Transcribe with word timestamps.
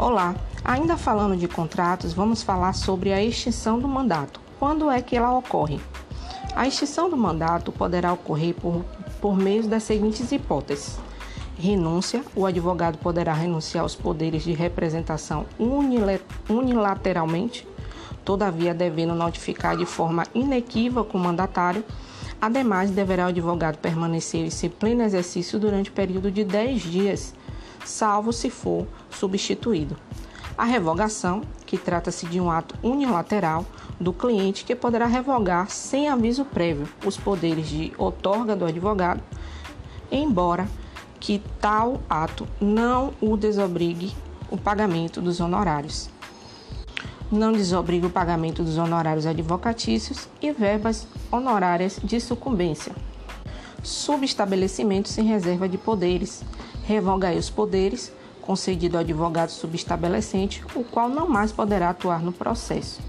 Olá, 0.00 0.36
ainda 0.64 0.96
falando 0.96 1.36
de 1.36 1.48
contratos, 1.48 2.12
vamos 2.12 2.40
falar 2.40 2.72
sobre 2.72 3.12
a 3.12 3.20
extinção 3.20 3.80
do 3.80 3.88
mandato. 3.88 4.40
Quando 4.56 4.88
é 4.88 5.02
que 5.02 5.16
ela 5.16 5.36
ocorre? 5.36 5.80
A 6.54 6.68
extinção 6.68 7.10
do 7.10 7.16
mandato 7.16 7.72
poderá 7.72 8.12
ocorrer 8.12 8.54
por, 8.54 8.84
por 9.20 9.36
meio 9.36 9.66
das 9.66 9.82
seguintes 9.82 10.30
hipóteses: 10.30 11.00
renúncia, 11.58 12.22
o 12.36 12.46
advogado 12.46 12.96
poderá 12.98 13.32
renunciar 13.32 13.82
aos 13.82 13.96
poderes 13.96 14.44
de 14.44 14.52
representação 14.52 15.46
unilateralmente, 16.48 17.66
todavia 18.24 18.72
devendo 18.72 19.16
notificar 19.16 19.76
de 19.76 19.84
forma 19.84 20.22
inequívoca 20.32 21.16
o 21.16 21.20
mandatário. 21.20 21.84
Ademais, 22.40 22.92
deverá 22.92 23.24
o 23.24 23.30
advogado 23.30 23.78
permanecer 23.78 24.46
em 24.46 24.68
pleno 24.68 25.02
exercício 25.02 25.58
durante 25.58 25.90
o 25.90 25.92
período 25.92 26.30
de 26.30 26.44
10 26.44 26.82
dias 26.82 27.34
salvo 27.88 28.32
se 28.32 28.50
for 28.50 28.86
substituído. 29.10 29.96
A 30.56 30.64
revogação, 30.64 31.42
que 31.64 31.78
trata-se 31.78 32.26
de 32.26 32.40
um 32.40 32.50
ato 32.50 32.74
unilateral 32.82 33.64
do 33.98 34.12
cliente 34.12 34.64
que 34.64 34.74
poderá 34.74 35.06
revogar 35.06 35.70
sem 35.70 36.08
aviso 36.08 36.44
prévio 36.44 36.88
os 37.04 37.16
poderes 37.16 37.68
de 37.68 37.92
outorga 37.96 38.54
do 38.54 38.64
advogado, 38.64 39.22
embora 40.10 40.68
que 41.20 41.42
tal 41.60 42.00
ato 42.08 42.46
não 42.60 43.12
o 43.20 43.36
desobrigue 43.36 44.14
o 44.50 44.56
pagamento 44.56 45.20
dos 45.20 45.40
honorários. 45.40 46.08
Não 47.30 47.52
desobriga 47.52 48.06
o 48.06 48.10
pagamento 48.10 48.62
dos 48.62 48.78
honorários 48.78 49.26
advocatícios 49.26 50.28
e 50.40 50.50
verbas 50.50 51.06
honorárias 51.30 52.00
de 52.02 52.20
sucumbência. 52.20 52.92
Subestabelecimento 53.82 55.08
sem 55.08 55.24
reserva 55.24 55.68
de 55.68 55.76
poderes, 55.76 56.42
revoga 56.88 57.30
os 57.32 57.50
poderes 57.50 58.10
concedido 58.40 58.96
ao 58.96 59.02
advogado 59.02 59.50
subestabelecente, 59.50 60.64
o 60.74 60.82
qual 60.82 61.06
não 61.10 61.28
mais 61.28 61.52
poderá 61.52 61.90
atuar 61.90 62.22
no 62.22 62.32
processo. 62.32 63.02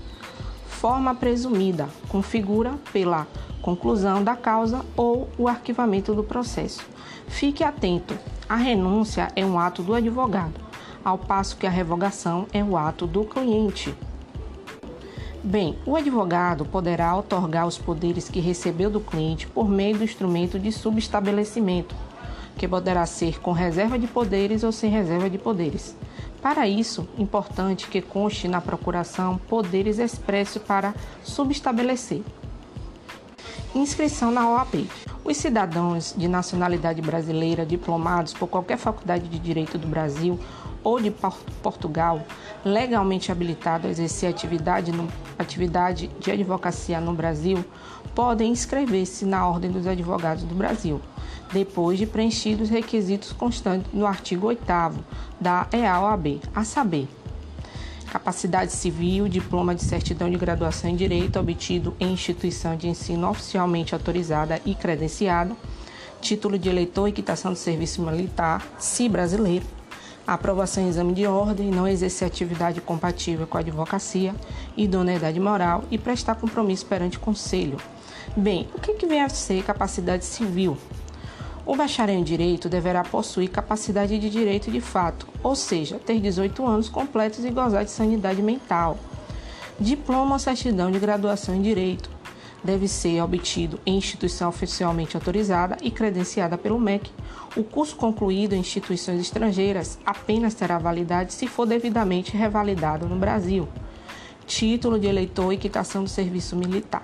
Forma 0.67 1.15
presumida 1.15 1.87
configura 2.09 2.73
pela 2.91 3.25
conclusão 3.61 4.21
da 4.21 4.35
causa 4.35 4.85
ou 4.97 5.29
o 5.37 5.47
arquivamento 5.47 6.13
do 6.13 6.25
processo. 6.25 6.81
Fique 7.29 7.63
atento: 7.63 8.17
a 8.49 8.57
renúncia 8.57 9.29
é 9.33 9.45
um 9.45 9.57
ato 9.57 9.81
do 9.81 9.93
advogado, 9.93 10.59
ao 11.03 11.17
passo 11.17 11.55
que 11.55 11.65
a 11.65 11.69
revogação 11.69 12.47
é 12.51 12.61
o 12.61 12.75
ato 12.75 13.07
do 13.07 13.23
cliente. 13.23 13.95
Bem, 15.41 15.77
o 15.85 15.95
advogado 15.95 16.65
poderá 16.65 17.15
otorgar 17.15 17.65
os 17.65 17.77
poderes 17.77 18.27
que 18.27 18.41
recebeu 18.41 18.89
do 18.89 18.99
cliente 18.99 19.47
por 19.47 19.69
meio 19.69 19.97
do 19.97 20.03
instrumento 20.03 20.59
de 20.59 20.69
subestabelecimento 20.69 21.95
que 22.59 22.67
poderá 22.67 23.05
ser 23.05 23.39
com 23.39 23.53
reserva 23.53 23.97
de 23.97 24.05
poderes 24.05 24.63
ou 24.65 24.71
sem 24.71 24.91
reserva 24.91 25.29
de 25.29 25.37
poderes. 25.37 25.95
Para 26.41 26.67
isso, 26.67 27.07
importante 27.17 27.87
que 27.87 28.01
conste 28.01 28.49
na 28.49 28.59
procuração 28.59 29.37
poderes 29.37 29.97
expressos 29.97 30.61
para 30.61 30.93
subestabelecer. 31.23 32.21
Inscrição 33.73 34.29
na 34.29 34.49
OAB. 34.49 34.89
Os 35.23 35.37
cidadãos 35.37 36.13
de 36.17 36.27
nacionalidade 36.27 37.01
brasileira 37.01 37.65
diplomados 37.65 38.33
por 38.33 38.47
qualquer 38.47 38.77
faculdade 38.77 39.29
de 39.29 39.39
direito 39.39 39.77
do 39.77 39.87
Brasil 39.87 40.37
ou 40.83 40.99
de 40.99 41.11
Portugal, 41.61 42.21
legalmente 42.63 43.31
habilitados 43.31 43.87
a 43.87 43.91
exercer 43.91 44.29
atividade, 44.29 44.91
no, 44.91 45.07
atividade 45.37 46.09
de 46.19 46.31
advocacia 46.31 46.99
no 46.99 47.13
Brasil, 47.13 47.63
podem 48.13 48.51
inscrever-se 48.51 49.25
na 49.25 49.47
Ordem 49.47 49.71
dos 49.71 49.87
Advogados 49.87 50.43
do 50.43 50.55
Brasil 50.55 51.01
depois 51.51 51.97
de 51.97 52.05
preenchidos 52.05 52.67
os 52.67 52.69
requisitos 52.69 53.31
constantes 53.31 53.91
no 53.93 54.05
artigo 54.05 54.47
8 54.47 54.61
da 55.39 55.67
EAOAB, 55.71 56.41
a 56.53 56.63
saber, 56.63 57.07
capacidade 58.11 58.71
civil, 58.71 59.27
diploma 59.27 59.73
de 59.73 59.83
certidão 59.83 60.29
de 60.29 60.37
graduação 60.37 60.89
em 60.89 60.95
Direito 60.95 61.39
obtido 61.39 61.95
em 61.99 62.13
instituição 62.13 62.75
de 62.75 62.87
ensino 62.87 63.29
oficialmente 63.29 63.93
autorizada 63.93 64.61
e 64.65 64.75
credenciada, 64.75 65.55
título 66.21 66.57
de 66.57 66.69
eleitor 66.69 67.07
e 67.07 67.13
quitação 67.13 67.53
do 67.53 67.57
serviço 67.57 68.01
militar, 68.01 68.65
se 68.77 69.07
brasileiro, 69.07 69.65
aprovação 70.33 70.83
em 70.83 70.89
exame 70.89 71.13
de 71.13 71.25
ordem, 71.25 71.71
não 71.71 71.87
exercer 71.87 72.27
atividade 72.27 72.81
compatível 72.81 73.47
com 73.47 73.57
a 73.57 73.61
advocacia, 73.61 74.35
idoneidade 74.75 75.39
moral 75.39 75.83
e 75.89 75.97
prestar 75.97 76.35
compromisso 76.35 76.85
perante 76.85 77.17
o 77.17 77.21
conselho. 77.21 77.77
Bem, 78.35 78.67
o 78.75 78.79
que, 78.79 78.93
que 78.93 79.07
vem 79.07 79.21
a 79.21 79.29
ser 79.29 79.63
capacidade 79.63 80.25
civil? 80.25 80.77
O 81.65 81.75
bacharel 81.75 82.15
em 82.15 82.23
direito 82.23 82.67
deverá 82.67 83.03
possuir 83.03 83.49
capacidade 83.49 84.17
de 84.17 84.29
direito 84.29 84.71
de 84.71 84.81
fato, 84.81 85.27
ou 85.43 85.55
seja, 85.55 85.99
ter 85.99 86.19
18 86.19 86.65
anos 86.65 86.89
completos 86.89 87.45
e 87.45 87.49
gozar 87.51 87.85
de 87.85 87.91
sanidade 87.91 88.41
mental. 88.41 88.97
Diploma 89.79 90.33
ou 90.33 90.39
certidão 90.39 90.91
de 90.91 90.99
graduação 90.99 91.55
em 91.55 91.61
direito 91.61 92.18
deve 92.63 92.87
ser 92.87 93.21
obtido 93.21 93.79
em 93.85 93.97
instituição 93.97 94.49
oficialmente 94.49 95.15
autorizada 95.15 95.77
e 95.81 95.91
credenciada 95.91 96.57
pelo 96.57 96.79
MEC. 96.79 97.11
O 97.55 97.63
curso 97.63 97.95
concluído 97.95 98.53
em 98.53 98.59
instituições 98.59 99.21
estrangeiras 99.21 99.97
apenas 100.05 100.53
terá 100.53 100.77
validade 100.77 101.33
se 101.33 101.47
for 101.47 101.65
devidamente 101.65 102.35
revalidado 102.35 103.07
no 103.07 103.15
Brasil. 103.15 103.67
Título 104.45 104.99
de 104.99 105.07
eleitor 105.07 105.53
e 105.53 105.57
quitação 105.57 106.03
do 106.03 106.09
serviço 106.09 106.55
militar. 106.55 107.03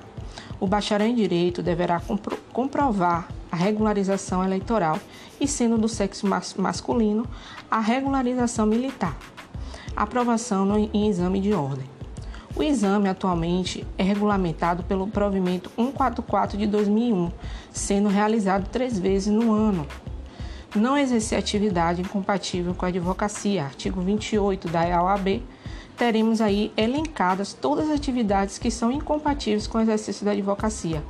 O 0.59 0.67
bacharel 0.67 1.07
em 1.07 1.15
direito 1.15 1.61
deverá 1.61 1.99
compro 1.99 2.37
comprovar 2.51 3.27
a 3.51 3.55
regularização 3.55 4.43
eleitoral 4.43 4.99
e, 5.39 5.47
sendo 5.47 5.77
do 5.77 5.87
sexo 5.87 6.27
mas 6.27 6.53
masculino, 6.55 7.25
a 7.69 7.79
regularização 7.79 8.65
militar. 8.65 9.17
Aprovação 9.95 10.65
no, 10.65 10.77
em 10.77 11.07
exame 11.07 11.39
de 11.39 11.53
ordem. 11.53 11.94
O 12.55 12.63
exame 12.63 13.09
atualmente 13.09 13.85
é 13.97 14.03
regulamentado 14.03 14.81
pelo 14.83 15.07
provimento 15.07 15.69
144 15.75 16.57
de 16.57 16.65
2001, 16.65 17.29
sendo 17.69 18.07
realizado 18.07 18.69
três 18.69 18.97
vezes 18.97 19.27
no 19.27 19.51
ano. 19.51 19.85
Não 20.73 20.97
exercer 20.97 21.37
atividade 21.37 22.01
incompatível 22.01 22.73
com 22.73 22.85
a 22.85 22.87
advocacia, 22.87 23.65
artigo 23.65 23.99
28 23.99 24.69
da 24.69 24.87
EAOAB, 24.87 25.43
teremos 25.97 26.39
aí 26.39 26.71
elencadas 26.77 27.51
todas 27.51 27.89
as 27.89 27.95
atividades 27.95 28.57
que 28.57 28.71
são 28.71 28.89
incompatíveis 28.89 29.67
com 29.67 29.77
o 29.77 29.81
exercício 29.81 30.25
da 30.25 30.31
advocacia. 30.31 31.03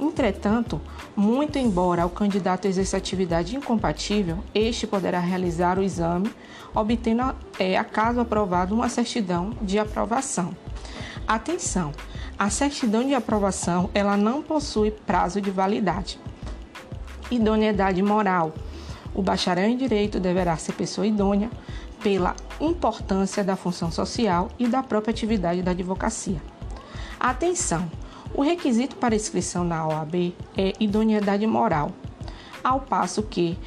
Entretanto, 0.00 0.80
muito 1.16 1.58
embora 1.58 2.06
o 2.06 2.10
candidato 2.10 2.66
exerça 2.66 2.96
atividade 2.96 3.56
incompatível, 3.56 4.38
este 4.52 4.86
poderá 4.86 5.20
realizar 5.20 5.78
o 5.78 5.82
exame, 5.82 6.30
obtendo, 6.74 7.34
é, 7.58 7.76
a 7.76 7.84
caso 7.84 8.20
aprovado, 8.20 8.74
uma 8.74 8.88
certidão 8.88 9.50
de 9.62 9.78
aprovação. 9.78 10.54
Atenção! 11.28 11.92
A 12.38 12.48
certidão 12.48 13.06
de 13.06 13.12
aprovação 13.14 13.90
ela 13.92 14.16
não 14.16 14.42
possui 14.42 14.90
prazo 14.90 15.42
de 15.42 15.50
validade. 15.50 16.18
Idoneidade 17.30 18.02
moral. 18.02 18.54
O 19.14 19.20
bacharel 19.20 19.68
em 19.68 19.76
direito 19.76 20.18
deverá 20.18 20.56
ser 20.56 20.72
pessoa 20.72 21.06
idônea, 21.06 21.50
pela 22.02 22.34
importância 22.58 23.44
da 23.44 23.56
função 23.56 23.92
social 23.92 24.48
e 24.58 24.66
da 24.66 24.82
própria 24.82 25.10
atividade 25.10 25.60
da 25.60 25.72
advocacia. 25.72 26.40
Atenção! 27.20 27.90
O 28.32 28.40
requisito 28.40 28.96
para 28.96 29.14
inscrição 29.14 29.64
na 29.64 29.86
OAB 29.86 30.32
é 30.56 30.72
idoneidade 30.80 31.46
moral, 31.46 31.92
ao 32.64 32.80
passo 32.80 33.22
que 33.22 33.58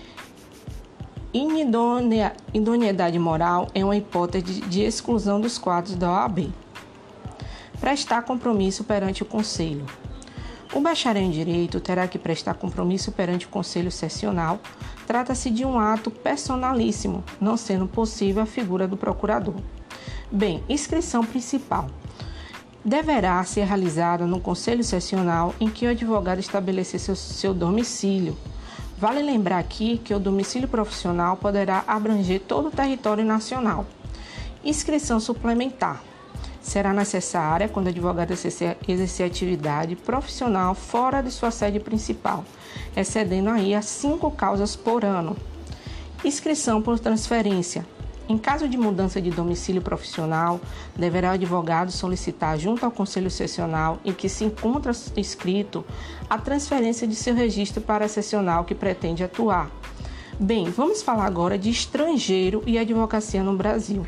idoneidade 2.54 3.20
moral 3.20 3.68
é 3.76 3.86
uma 3.86 3.96
hipótese 3.96 4.62
de 4.62 4.82
exclusão 4.82 5.40
dos 5.40 5.60
quadros 5.60 5.96
da 5.96 6.10
OAB. 6.10 6.52
Prestar 7.82 8.22
compromisso 8.22 8.84
perante 8.84 9.24
o 9.24 9.26
Conselho. 9.26 9.88
O 10.72 10.80
bacharel 10.80 11.24
em 11.24 11.32
Direito 11.32 11.80
terá 11.80 12.08
que 12.08 12.20
prestar 12.20 12.54
compromisso 12.54 13.12
perante 13.12 13.48
o 13.48 13.50
Conselho 13.50 13.92
Sessional. 13.92 14.60
Trata-se 15.08 15.50
de 15.50 15.66
um 15.66 15.80
ato 15.80 16.12
personalíssimo, 16.12 17.24
não 17.42 17.58
sendo 17.58 17.88
possível 17.88 18.44
a 18.44 18.46
figura 18.46 18.88
do 18.88 18.96
procurador. 18.96 19.56
Bem, 20.32 20.64
inscrição 20.70 21.26
principal. 21.26 21.88
Deverá 22.86 23.44
ser 23.44 23.66
realizada 23.66 24.28
no 24.28 24.40
Conselho 24.40 24.84
Sessional 24.84 25.56
em 25.60 25.68
que 25.68 25.88
o 25.88 25.90
advogado 25.90 26.40
estabelecer 26.40 27.00
seu, 27.00 27.16
seu 27.16 27.52
domicílio. 27.52 28.38
Vale 28.96 29.24
lembrar 29.24 29.58
aqui 29.58 29.98
que 29.98 30.14
o 30.14 30.20
domicílio 30.20 30.68
profissional 30.68 31.36
poderá 31.36 31.84
abranger 31.88 32.42
todo 32.42 32.68
o 32.68 32.72
território 32.72 33.26
nacional. 33.26 33.88
Inscrição 34.64 35.20
suplementar 35.20 36.11
será 36.62 36.94
necessária 36.94 37.68
quando 37.68 37.88
o 37.88 37.90
advogado 37.90 38.32
exercer, 38.32 38.78
atividade 39.26 39.96
profissional 39.96 40.76
fora 40.76 41.22
de 41.22 41.32
sua 41.32 41.52
sede 41.52 41.80
principal, 41.80 42.46
excedendo 42.96 43.50
aí 43.50 43.74
a 43.74 43.82
cinco 43.82 44.30
causas 44.32 44.76
por 44.76 45.04
ano. 45.04 45.36
Inscrição 46.24 46.82
por 46.82 47.00
transferência. 47.00 47.86
Em 48.30 48.38
caso 48.38 48.70
de 48.70 48.78
mudança 48.78 49.22
de 49.22 49.30
domicílio 49.30 49.82
profissional, 49.82 50.62
deverá 50.96 51.32
o 51.32 51.34
advogado 51.34 51.92
solicitar 51.92 52.58
junto 52.58 52.86
ao 52.86 52.92
Conselho 52.92 53.30
Sessional 53.30 54.00
em 54.06 54.14
que 54.14 54.30
se 54.30 54.46
encontra 54.46 54.94
inscrito 55.18 55.84
a 56.30 56.38
transferência 56.38 57.08
de 57.08 57.16
seu 57.16 57.36
registro 57.36 57.82
para 57.82 58.06
a 58.06 58.08
sessional 58.08 58.64
que 58.64 58.76
pretende 58.76 59.24
atuar. 59.24 59.70
Bem, 60.40 60.70
vamos 60.70 61.02
falar 61.02 61.26
agora 61.26 61.58
de 61.58 61.70
estrangeiro 61.70 62.64
e 62.66 62.78
advocacia 62.78 63.44
no 63.44 63.58
Brasil. 63.58 64.06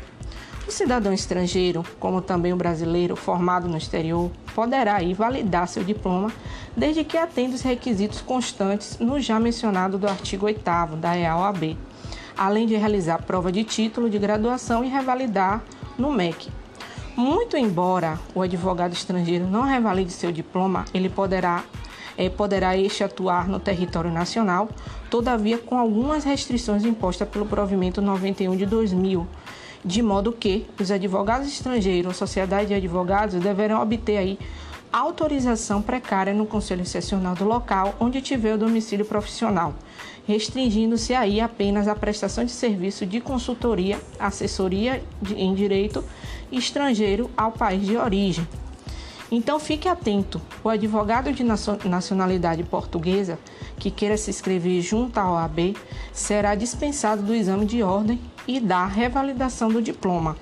O 0.66 0.70
cidadão 0.70 1.12
estrangeiro, 1.12 1.84
como 2.00 2.22
também 2.22 2.52
o 2.52 2.56
brasileiro 2.56 3.14
formado 3.14 3.68
no 3.68 3.76
exterior, 3.76 4.30
poderá 4.54 4.96
aí 4.96 5.12
validar 5.12 5.68
seu 5.68 5.84
diploma 5.84 6.32
desde 6.74 7.04
que 7.04 7.18
atenda 7.18 7.54
os 7.54 7.60
requisitos 7.60 8.22
constantes 8.22 8.98
no 8.98 9.20
já 9.20 9.38
mencionado 9.38 9.98
do 9.98 10.08
artigo 10.08 10.46
8 10.46 10.96
da 10.96 11.16
EAOAB, 11.18 11.76
além 12.34 12.66
de 12.66 12.76
realizar 12.76 13.22
prova 13.22 13.52
de 13.52 13.62
título 13.62 14.08
de 14.08 14.18
graduação 14.18 14.82
e 14.82 14.88
revalidar 14.88 15.62
no 15.98 16.10
MEC. 16.10 16.50
Muito 17.14 17.58
embora 17.58 18.18
o 18.34 18.40
advogado 18.40 18.94
estrangeiro 18.94 19.46
não 19.46 19.62
revalide 19.62 20.12
seu 20.12 20.32
diploma, 20.32 20.86
ele 20.94 21.10
poderá 21.10 21.62
é, 22.16 22.28
poderá 22.30 22.76
este 22.76 23.02
atuar 23.02 23.48
no 23.48 23.58
território 23.58 24.10
nacional, 24.10 24.68
todavia 25.10 25.58
com 25.58 25.78
algumas 25.78 26.24
restrições 26.24 26.84
impostas 26.84 27.28
pelo 27.28 27.44
provimento 27.44 28.00
91 28.00 28.56
de 28.56 28.66
2000, 28.66 29.26
de 29.84 30.02
modo 30.02 30.32
que 30.32 30.66
os 30.80 30.90
advogados 30.90 31.46
estrangeiros 31.46 32.06
ou 32.06 32.14
sociedade 32.14 32.68
de 32.68 32.74
advogados 32.74 33.34
deverão 33.34 33.82
obter 33.82 34.16
aí 34.16 34.38
autorização 34.90 35.82
precária 35.82 36.32
no 36.32 36.46
Conselho 36.46 36.86
Sessional 36.86 37.34
do 37.34 37.44
local 37.44 37.94
onde 37.98 38.22
tiver 38.22 38.54
o 38.54 38.58
domicílio 38.58 39.04
profissional, 39.04 39.74
restringindo-se 40.26 41.12
aí 41.12 41.40
apenas 41.40 41.88
a 41.88 41.96
prestação 41.96 42.44
de 42.44 42.52
serviço 42.52 43.04
de 43.04 43.20
consultoria, 43.20 44.00
assessoria 44.18 45.02
em 45.36 45.52
direito 45.52 46.02
estrangeiro 46.50 47.28
ao 47.36 47.52
país 47.52 47.84
de 47.84 47.96
origem. 47.96 48.46
Então 49.30 49.58
fique 49.58 49.88
atento: 49.88 50.40
o 50.62 50.68
advogado 50.68 51.32
de 51.32 51.42
nacionalidade 51.42 52.62
portuguesa 52.62 53.38
que 53.78 53.90
queira 53.90 54.16
se 54.16 54.30
inscrever 54.30 54.80
junto 54.80 55.18
à 55.18 55.30
OAB 55.30 55.76
será 56.12 56.54
dispensado 56.54 57.22
do 57.22 57.34
exame 57.34 57.66
de 57.66 57.82
ordem 57.82 58.20
e 58.46 58.60
da 58.60 58.86
revalidação 58.86 59.70
do 59.70 59.82
diploma. 59.82 60.36